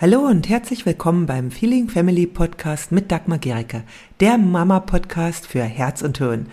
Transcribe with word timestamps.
Hallo 0.00 0.20
und 0.20 0.48
herzlich 0.48 0.86
willkommen 0.86 1.26
beim 1.26 1.50
Feeling 1.50 1.90
Family 1.90 2.26
Podcast 2.26 2.90
mit 2.90 3.12
Dagmar 3.12 3.36
Gericke, 3.36 3.82
der 4.20 4.38
Mama-Podcast 4.38 5.46
für 5.46 5.62
Herz 5.62 6.00
und 6.00 6.16
Hirn. 6.16 6.46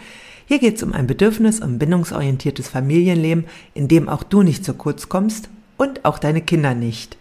Hier 0.47 0.59
geht 0.59 0.75
es 0.75 0.83
um 0.83 0.91
ein 0.91 1.07
bedürfnis- 1.07 1.61
und 1.61 1.79
bindungsorientiertes 1.79 2.67
Familienleben, 2.67 3.45
in 3.73 3.87
dem 3.87 4.09
auch 4.09 4.23
du 4.23 4.43
nicht 4.43 4.65
zu 4.65 4.73
kurz 4.73 5.07
kommst 5.07 5.47
und 5.77 6.03
auch 6.03 6.19
deine 6.19 6.41
Kinder 6.41 6.75
nicht. 6.75 7.17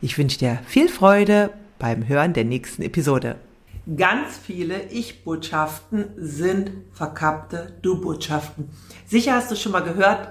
Ich 0.00 0.16
wünsche 0.16 0.38
dir 0.38 0.60
viel 0.66 0.88
Freude 0.88 1.50
beim 1.78 2.08
Hören 2.08 2.32
der 2.32 2.44
nächsten 2.44 2.80
Episode. 2.80 3.36
Ganz 3.98 4.38
viele 4.42 4.82
Ich-Botschaften 4.84 6.06
sind 6.16 6.70
verkappte 6.94 7.76
Du-Botschaften. 7.82 8.70
Sicher 9.06 9.34
hast 9.34 9.50
du 9.50 9.56
schon 9.56 9.72
mal 9.72 9.80
gehört, 9.80 10.30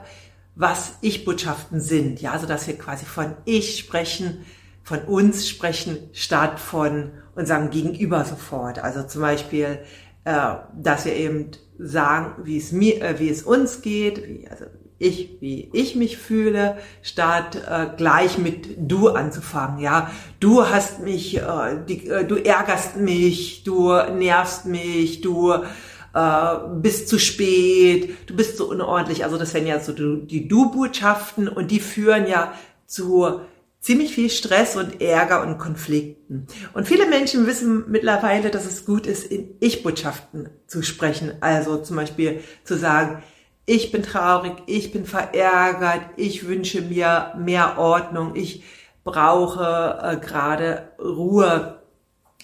was 0.55 0.93
Ich-Botschaften 1.01 1.81
sind. 1.81 2.19
Ja, 2.19 2.31
also 2.31 2.47
dass 2.47 2.65
wir 2.65 2.79
quasi 2.79 3.05
von 3.05 3.35
Ich 3.45 3.77
sprechen, 3.77 4.43
von 4.85 4.99
uns 4.99 5.49
sprechen 5.49 5.97
statt 6.13 6.59
von 6.59 7.11
unserem 7.35 7.71
Gegenüber 7.71 8.23
sofort. 8.23 8.79
Also 8.79 9.03
zum 9.03 9.21
Beispiel, 9.21 9.79
äh, 10.23 10.53
dass 10.79 11.05
wir 11.05 11.15
eben 11.15 11.49
sagen, 11.79 12.45
wie 12.45 12.57
es 12.57 12.71
mir, 12.71 13.01
äh, 13.01 13.19
wie 13.19 13.29
es 13.29 13.41
uns 13.41 13.81
geht, 13.81 14.25
wie, 14.27 14.47
also 14.47 14.65
ich, 14.99 15.37
wie 15.41 15.71
ich 15.73 15.95
mich 15.95 16.17
fühle, 16.17 16.77
statt 17.01 17.57
äh, 17.67 17.87
gleich 17.97 18.37
mit 18.37 18.75
du 18.77 19.09
anzufangen. 19.09 19.81
Ja, 19.81 20.11
du 20.39 20.67
hast 20.67 21.01
mich, 21.01 21.37
äh, 21.37 21.41
die, 21.89 22.07
äh, 22.07 22.23
du 22.23 22.35
ärgerst 22.35 22.95
mich, 22.95 23.63
du 23.63 23.91
nervst 23.91 24.67
mich, 24.67 25.21
du 25.21 25.51
äh, 25.51 26.55
bist 26.75 27.09
zu 27.09 27.17
spät, 27.17 28.15
du 28.27 28.35
bist 28.35 28.57
so 28.57 28.69
unordentlich. 28.69 29.23
Also 29.23 29.37
das 29.37 29.55
wären 29.55 29.65
ja 29.65 29.79
so 29.79 29.93
die 29.93 30.47
Du-Botschaften 30.47 31.47
und 31.47 31.71
die 31.71 31.79
führen 31.79 32.27
ja 32.27 32.53
zu 32.85 33.41
ziemlich 33.85 34.15
viel 34.15 34.31
Stress 34.31 34.75
und 34.77 34.99
Ärger 34.99 35.43
und 35.43 35.59
Konflikten. 35.59 36.47
Und 36.73 36.87
viele 36.87 37.05
Menschen 37.05 37.45
wissen 37.45 37.85
mittlerweile, 37.87 38.49
dass 38.49 38.65
es 38.65 38.83
gut 38.83 39.05
ist, 39.05 39.25
in 39.25 39.57
Ich-Botschaften 39.59 40.49
zu 40.65 40.81
sprechen. 40.81 41.33
Also 41.41 41.77
zum 41.77 41.97
Beispiel 41.97 42.43
zu 42.63 42.77
sagen, 42.77 43.21
ich 43.67 43.91
bin 43.91 44.01
traurig, 44.01 44.53
ich 44.65 44.91
bin 44.91 45.05
verärgert, 45.05 46.01
ich 46.15 46.47
wünsche 46.47 46.81
mir 46.81 47.35
mehr 47.37 47.77
Ordnung, 47.77 48.35
ich 48.35 48.63
brauche 49.03 49.99
äh, 50.01 50.17
gerade 50.17 50.91
Ruhe. 50.97 51.83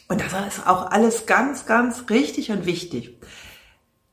Und 0.09 0.21
das 0.21 0.57
ist 0.57 0.67
auch 0.67 0.91
alles 0.91 1.25
ganz, 1.25 1.65
ganz 1.65 2.07
richtig 2.11 2.51
und 2.51 2.67
wichtig. 2.67 3.17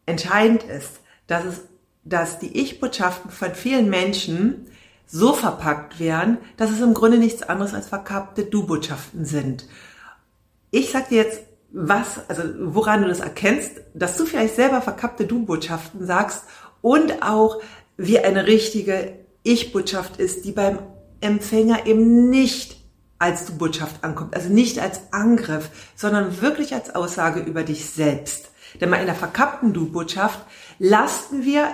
Entscheidend 0.06 0.62
ist, 0.62 1.00
dass 1.26 1.44
es, 1.44 1.60
dass 2.04 2.38
die 2.38 2.58
Ich-Botschaften 2.58 3.30
von 3.30 3.54
vielen 3.54 3.90
Menschen 3.90 4.64
so 5.08 5.32
verpackt 5.32 5.98
werden, 5.98 6.38
dass 6.56 6.70
es 6.70 6.80
im 6.80 6.94
Grunde 6.94 7.18
nichts 7.18 7.42
anderes 7.42 7.74
als 7.74 7.88
verkappte 7.88 8.44
Du-Botschaften 8.44 9.24
sind. 9.24 9.66
Ich 10.70 10.90
sag 10.90 11.08
dir 11.08 11.22
jetzt, 11.22 11.40
was, 11.70 12.20
also 12.28 12.42
woran 12.60 13.02
du 13.02 13.08
das 13.08 13.20
erkennst, 13.20 13.80
dass 13.94 14.16
du 14.16 14.26
vielleicht 14.26 14.54
selber 14.54 14.80
verkappte 14.82 15.26
Du-Botschaften 15.26 16.06
sagst 16.06 16.42
und 16.82 17.22
auch 17.22 17.60
wie 17.96 18.18
eine 18.18 18.46
richtige 18.46 19.18
Ich-Botschaft 19.42 20.18
ist, 20.18 20.44
die 20.44 20.52
beim 20.52 20.78
Empfänger 21.20 21.86
eben 21.86 22.30
nicht 22.30 22.76
als 23.18 23.46
Du-Botschaft 23.46 24.04
ankommt, 24.04 24.34
also 24.34 24.48
nicht 24.48 24.78
als 24.78 25.12
Angriff, 25.12 25.70
sondern 25.96 26.40
wirklich 26.40 26.74
als 26.74 26.94
Aussage 26.94 27.40
über 27.40 27.64
dich 27.64 27.90
selbst. 27.90 28.50
Denn 28.80 28.90
bei 28.90 28.98
einer 28.98 29.14
verkappten 29.14 29.72
Du-Botschaft 29.72 30.40
lasten 30.78 31.44
wir 31.44 31.68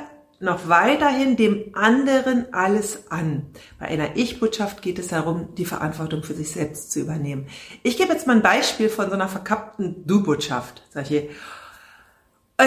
noch 0.45 0.69
weiterhin 0.69 1.37
dem 1.37 1.75
anderen 1.75 2.53
alles 2.53 3.11
an. 3.11 3.47
Bei 3.79 3.87
einer 3.87 4.17
Ich-Botschaft 4.17 4.83
geht 4.83 4.99
es 4.99 5.09
darum, 5.09 5.55
die 5.57 5.65
Verantwortung 5.65 6.23
für 6.23 6.35
sich 6.35 6.53
selbst 6.53 6.93
zu 6.93 7.01
übernehmen. 7.01 7.49
Ich 7.83 7.97
gebe 7.97 8.13
jetzt 8.13 8.27
mal 8.27 8.37
ein 8.37 8.43
Beispiel 8.43 8.89
von 8.89 9.09
so 9.09 9.15
einer 9.15 9.29
verkappten 9.29 10.07
Du-Botschaft. 10.07 10.83
Sag 10.91 11.11
ich, 11.11 11.31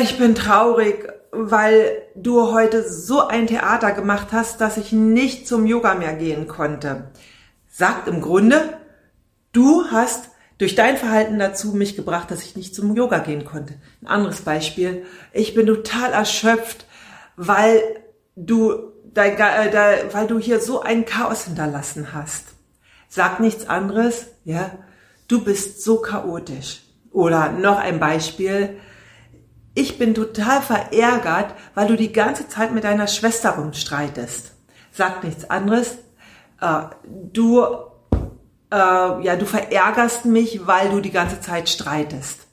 ich 0.02 0.18
bin 0.18 0.36
traurig, 0.36 1.08
weil 1.32 2.02
du 2.16 2.52
heute 2.52 2.88
so 2.88 3.28
ein 3.28 3.48
Theater 3.48 3.92
gemacht 3.92 4.30
hast, 4.32 4.60
dass 4.60 4.78
ich 4.78 4.92
nicht 4.92 5.48
zum 5.48 5.66
Yoga 5.66 5.96
mehr 5.96 6.16
gehen 6.16 6.48
konnte. 6.48 7.12
Sagt 7.70 8.08
im 8.08 8.22
Grunde, 8.22 8.78
du 9.54 9.86
hast 9.92 10.30
durch 10.58 10.76
dein 10.76 10.98
Verhalten 10.98 11.38
dazu 11.38 11.74
mich 11.74 11.96
gebracht, 11.96 12.32
dass 12.32 12.44
ich 12.44 12.56
nicht 12.56 12.74
zum 12.74 12.96
Yoga 12.96 13.20
gehen 13.20 13.46
konnte. 13.46 13.76
Ein 14.02 14.08
anderes 14.08 14.42
Beispiel. 14.42 15.06
Ich 15.32 15.54
bin 15.54 15.68
total 15.68 16.12
erschöpft, 16.12 16.86
weil 17.38 17.82
du, 18.36 18.92
dein, 19.14 19.38
äh, 19.38 20.06
weil 20.12 20.28
du 20.28 20.40
hier 20.40 20.60
so 20.60 20.82
ein 20.82 21.06
Chaos 21.06 21.46
hinterlassen 21.46 22.14
hast. 22.14 22.48
Sag 23.08 23.40
nichts 23.40 23.70
anderes, 23.70 24.28
ja. 24.44 24.72
Du 25.30 25.44
bist 25.44 25.82
so 25.82 26.02
chaotisch. 26.02 26.82
Oder 27.12 27.52
noch 27.52 27.78
ein 27.78 28.00
Beispiel. 28.00 28.78
Ich 29.74 29.98
bin 29.98 30.14
total 30.14 30.62
verärgert, 30.62 31.54
weil 31.74 31.88
du 31.88 31.96
die 31.96 32.12
ganze 32.12 32.48
Zeit 32.48 32.74
mit 32.74 32.84
deiner 32.84 33.08
Schwester 33.08 33.52
rumstreitest. 33.52 34.54
Sag 34.92 35.24
nichts 35.24 35.50
anderes. 35.50 35.98
Äh, 36.60 36.84
du, 37.04 37.62
äh, 38.72 39.24
ja, 39.24 39.36
du 39.36 39.46
verärgerst 39.46 40.26
mich, 40.26 40.66
weil 40.66 40.90
du 40.90 41.00
die 41.00 41.12
ganze 41.12 41.40
Zeit 41.40 41.70
streitest. 41.70 42.48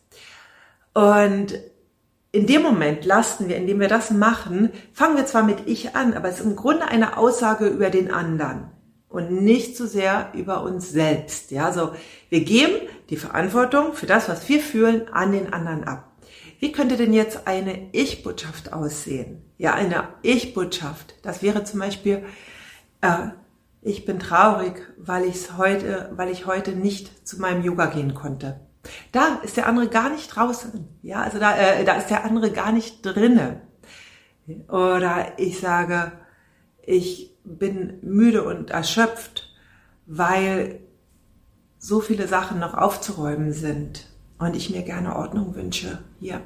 Und 0.93 1.55
in 2.34 2.49
dem 2.49 2.62
Moment 2.62 3.05
lasten 3.05 3.49
wir, 3.49 3.56
indem 3.56 3.78
wir 3.78 3.87
das 3.87 4.11
machen, 4.11 4.71
fangen 4.93 5.17
wir 5.17 5.25
zwar 5.25 5.45
mit 5.45 5.69
ich 5.69 5.95
an, 5.95 6.15
aber 6.15 6.28
es 6.28 6.41
ist 6.41 6.47
im 6.47 6.56
Grunde 6.56 6.89
eine 6.89 7.17
Aussage 7.17 7.69
über 7.69 7.91
den 7.91 8.11
anderen 8.11 8.72
und 9.09 9.31
nicht 9.31 9.77
so 9.77 9.87
sehr 9.87 10.33
über 10.34 10.65
uns 10.65 10.91
selbst. 10.91 11.53
Ja, 11.53 11.72
so 11.72 11.93
wir 12.31 12.41
geben 12.41 12.75
die 13.09 13.17
Verantwortung 13.17 13.93
für 13.93 14.06
das, 14.06 14.28
was 14.28 14.49
wir 14.49 14.59
fühlen, 14.59 15.06
an 15.12 15.31
den 15.31 15.53
anderen 15.53 15.84
ab. 15.84 16.11
Wie 16.59 16.72
könnte 16.72 16.97
denn 16.97 17.12
jetzt 17.12 17.47
eine 17.47 17.91
Ich-Botschaft 17.93 18.72
aussehen? 18.72 19.45
Ja, 19.56 19.75
eine 19.75 20.09
Ich-Botschaft. 20.22 21.15
Das 21.22 21.41
wäre 21.41 21.62
zum 21.62 21.78
Beispiel, 21.78 22.25
äh, 23.01 23.28
ich 23.81 24.05
bin 24.06 24.19
traurig, 24.19 24.83
weil 24.99 25.25
ich 25.25 25.56
heute, 25.56 26.11
weil 26.16 26.31
ich 26.31 26.47
heute 26.47 26.72
nicht 26.72 27.28
zu 27.28 27.41
meinem 27.41 27.62
Yoga 27.62 27.87
gehen 27.87 28.15
konnte. 28.15 28.59
Da 29.12 29.41
ist 29.43 29.56
der 29.56 29.67
andere 29.67 29.89
gar 29.89 30.11
nicht 30.11 30.28
draußen. 30.28 30.89
Ja, 31.03 31.22
also 31.22 31.39
da, 31.39 31.56
äh, 31.56 31.84
da 31.84 31.95
ist 31.95 32.09
der 32.09 32.25
andere 32.25 32.50
gar 32.50 32.72
nicht 32.72 33.03
drinne. 33.03 33.62
Oder 34.69 35.39
ich 35.39 35.61
sage, 35.61 36.12
ich 36.83 37.34
bin 37.45 37.99
müde 38.03 38.45
und 38.45 38.71
erschöpft, 38.71 39.50
weil 40.06 40.81
so 41.78 42.00
viele 42.00 42.28
Sachen 42.28 42.59
noch 42.59 42.75
aufzuräumen 42.75 43.53
sind 43.53 44.09
und 44.39 44.56
ich 44.56 44.71
mir 44.71 44.83
gerne 44.83 45.16
Ordnung 45.16 45.55
wünsche 45.55 45.99
hier. 46.19 46.41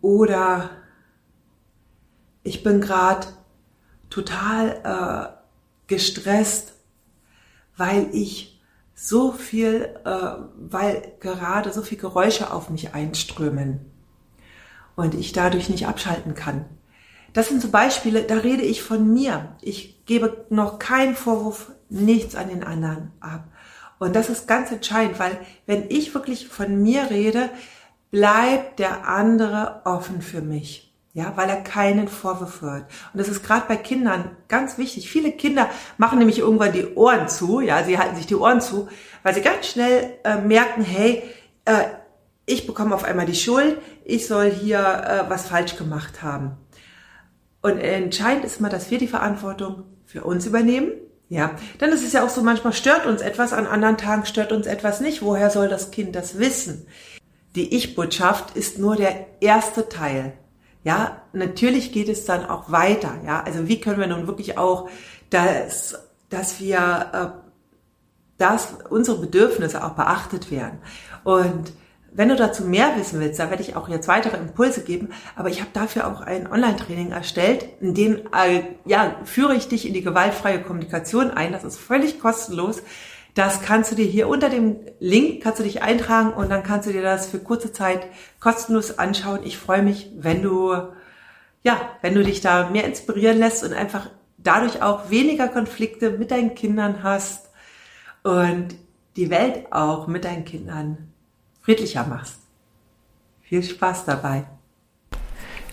Oder 0.00 0.70
ich 2.42 2.62
bin 2.62 2.80
gerade 2.80 3.26
total 4.10 4.80
äh, 4.84 5.36
gestresst, 5.86 6.74
weil 7.76 8.08
ich 8.12 8.55
so 8.98 9.30
viel, 9.30 9.94
äh, 10.04 10.10
weil 10.56 11.12
gerade 11.20 11.70
so 11.70 11.82
viel 11.82 11.98
Geräusche 11.98 12.52
auf 12.52 12.70
mich 12.70 12.94
einströmen 12.94 13.80
und 14.96 15.14
ich 15.14 15.32
dadurch 15.32 15.68
nicht 15.68 15.86
abschalten 15.86 16.34
kann. 16.34 16.64
Das 17.34 17.48
sind 17.48 17.60
so 17.60 17.68
Beispiele, 17.68 18.22
da 18.22 18.36
rede 18.36 18.62
ich 18.62 18.82
von 18.82 19.12
mir. 19.12 19.54
Ich 19.60 20.06
gebe 20.06 20.46
noch 20.48 20.78
keinen 20.78 21.14
Vorwurf, 21.14 21.70
nichts 21.90 22.34
an 22.34 22.48
den 22.48 22.64
anderen 22.64 23.12
ab. 23.20 23.44
Und 23.98 24.16
das 24.16 24.30
ist 24.30 24.48
ganz 24.48 24.72
entscheidend, 24.72 25.18
weil 25.18 25.38
wenn 25.66 25.90
ich 25.90 26.14
wirklich 26.14 26.48
von 26.48 26.82
mir 26.82 27.10
rede, 27.10 27.50
bleibt 28.10 28.78
der 28.78 29.06
andere 29.06 29.82
offen 29.84 30.22
für 30.22 30.40
mich 30.40 30.95
ja, 31.16 31.32
weil 31.34 31.48
er 31.48 31.62
keinen 31.62 32.08
Vorwurf 32.08 32.60
hört. 32.60 32.84
Und 33.14 33.18
das 33.18 33.28
ist 33.28 33.42
gerade 33.42 33.64
bei 33.66 33.76
Kindern 33.76 34.36
ganz 34.48 34.76
wichtig. 34.76 35.08
Viele 35.08 35.32
Kinder 35.32 35.70
machen 35.96 36.18
nämlich 36.18 36.40
irgendwann 36.40 36.72
die 36.72 36.94
Ohren 36.94 37.26
zu, 37.26 37.60
ja, 37.60 37.82
sie 37.84 37.98
halten 37.98 38.16
sich 38.16 38.26
die 38.26 38.34
Ohren 38.34 38.60
zu, 38.60 38.86
weil 39.22 39.34
sie 39.34 39.40
ganz 39.40 39.66
schnell 39.66 40.18
äh, 40.24 40.36
merken, 40.36 40.84
hey, 40.84 41.22
äh, 41.64 41.84
ich 42.44 42.66
bekomme 42.66 42.94
auf 42.94 43.02
einmal 43.02 43.24
die 43.24 43.34
Schuld, 43.34 43.78
ich 44.04 44.26
soll 44.26 44.50
hier 44.50 44.78
äh, 44.78 45.30
was 45.30 45.48
falsch 45.48 45.78
gemacht 45.78 46.22
haben. 46.22 46.58
Und 47.62 47.78
entscheidend 47.78 48.44
ist 48.44 48.60
mal, 48.60 48.68
dass 48.68 48.90
wir 48.90 48.98
die 48.98 49.08
Verantwortung 49.08 49.84
für 50.04 50.22
uns 50.22 50.44
übernehmen. 50.44 50.92
Ja, 51.30 51.52
dann 51.78 51.92
ist 51.92 52.04
es 52.04 52.12
ja 52.12 52.26
auch 52.26 52.28
so, 52.28 52.42
manchmal 52.42 52.74
stört 52.74 53.06
uns 53.06 53.22
etwas, 53.22 53.54
an 53.54 53.66
anderen 53.66 53.96
Tagen 53.96 54.26
stört 54.26 54.52
uns 54.52 54.66
etwas 54.66 55.00
nicht. 55.00 55.22
Woher 55.22 55.48
soll 55.48 55.70
das 55.70 55.90
Kind 55.90 56.14
das 56.14 56.38
wissen? 56.38 56.86
Die 57.54 57.74
Ich-Botschaft 57.74 58.54
ist 58.54 58.78
nur 58.78 58.96
der 58.96 59.40
erste 59.40 59.88
Teil 59.88 60.34
ja, 60.86 61.20
natürlich 61.32 61.90
geht 61.90 62.08
es 62.08 62.26
dann 62.26 62.46
auch 62.46 62.70
weiter. 62.70 63.16
Ja, 63.26 63.42
also 63.42 63.66
wie 63.66 63.80
können 63.80 63.98
wir 63.98 64.06
nun 64.06 64.28
wirklich 64.28 64.56
auch, 64.56 64.88
dass, 65.30 65.98
dass 66.30 66.60
wir, 66.60 67.10
äh, 67.12 68.38
dass 68.38 68.76
unsere 68.88 69.18
Bedürfnisse 69.18 69.84
auch 69.84 69.94
beachtet 69.94 70.52
werden. 70.52 70.78
Und 71.24 71.72
wenn 72.12 72.28
du 72.28 72.36
dazu 72.36 72.62
mehr 72.64 72.96
wissen 72.96 73.18
willst, 73.18 73.40
da 73.40 73.50
werde 73.50 73.64
ich 73.64 73.74
auch 73.74 73.88
jetzt 73.88 74.06
weitere 74.06 74.36
Impulse 74.36 74.84
geben. 74.84 75.08
Aber 75.34 75.48
ich 75.48 75.60
habe 75.60 75.70
dafür 75.72 76.06
auch 76.06 76.20
ein 76.20 76.46
Online-Training 76.46 77.10
erstellt, 77.10 77.66
in 77.80 77.92
dem 77.92 78.18
äh, 78.32 78.62
ja 78.84 79.16
führe 79.24 79.56
ich 79.56 79.66
dich 79.66 79.88
in 79.88 79.92
die 79.92 80.02
gewaltfreie 80.02 80.62
Kommunikation 80.62 81.32
ein. 81.32 81.50
Das 81.50 81.64
ist 81.64 81.80
völlig 81.80 82.20
kostenlos. 82.20 82.80
Das 83.36 83.60
kannst 83.60 83.92
du 83.92 83.96
dir 83.96 84.06
hier 84.06 84.28
unter 84.28 84.48
dem 84.48 84.76
Link, 84.98 85.42
kannst 85.42 85.60
du 85.60 85.62
dich 85.62 85.82
eintragen 85.82 86.32
und 86.32 86.48
dann 86.48 86.62
kannst 86.62 86.88
du 86.88 86.92
dir 86.92 87.02
das 87.02 87.26
für 87.26 87.38
kurze 87.38 87.70
Zeit 87.70 88.06
kostenlos 88.40 88.98
anschauen. 88.98 89.40
Ich 89.44 89.58
freue 89.58 89.82
mich, 89.82 90.10
wenn 90.16 90.40
du, 90.40 90.72
ja, 91.62 91.78
wenn 92.00 92.14
du 92.14 92.24
dich 92.24 92.40
da 92.40 92.70
mehr 92.70 92.84
inspirieren 92.84 93.36
lässt 93.36 93.62
und 93.62 93.74
einfach 93.74 94.08
dadurch 94.38 94.80
auch 94.80 95.10
weniger 95.10 95.48
Konflikte 95.48 96.12
mit 96.12 96.30
deinen 96.30 96.54
Kindern 96.54 97.02
hast 97.02 97.50
und 98.22 98.68
die 99.16 99.28
Welt 99.28 99.70
auch 99.70 100.06
mit 100.06 100.24
deinen 100.24 100.46
Kindern 100.46 101.12
friedlicher 101.60 102.06
machst. 102.06 102.38
Viel 103.42 103.62
Spaß 103.62 104.06
dabei. 104.06 104.46